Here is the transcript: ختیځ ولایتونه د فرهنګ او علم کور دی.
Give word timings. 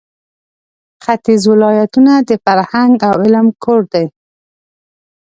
ختیځ 1.03 1.41
ولایتونه 1.51 2.13
د 2.29 2.31
فرهنګ 2.43 2.93
او 3.09 3.13
علم 3.25 3.47
کور 3.63 3.81
دی. 3.93 4.05